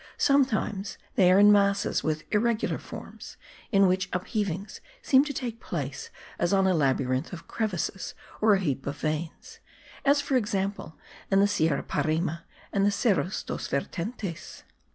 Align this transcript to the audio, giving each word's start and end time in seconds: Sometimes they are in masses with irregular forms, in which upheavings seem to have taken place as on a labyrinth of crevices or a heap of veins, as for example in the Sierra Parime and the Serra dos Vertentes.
Sometimes 0.17 0.97
they 1.13 1.31
are 1.31 1.37
in 1.37 1.51
masses 1.51 2.03
with 2.03 2.23
irregular 2.31 2.79
forms, 2.79 3.37
in 3.71 3.85
which 3.85 4.09
upheavings 4.11 4.79
seem 5.03 5.23
to 5.25 5.29
have 5.29 5.37
taken 5.37 5.59
place 5.59 6.09
as 6.39 6.51
on 6.51 6.65
a 6.65 6.73
labyrinth 6.73 7.31
of 7.31 7.47
crevices 7.47 8.15
or 8.41 8.55
a 8.55 8.59
heap 8.61 8.87
of 8.87 8.97
veins, 8.97 9.59
as 10.03 10.19
for 10.19 10.37
example 10.37 10.97
in 11.29 11.39
the 11.39 11.47
Sierra 11.47 11.83
Parime 11.83 12.39
and 12.73 12.83
the 12.83 12.89
Serra 12.89 13.29
dos 13.45 13.67
Vertentes. 13.67 14.63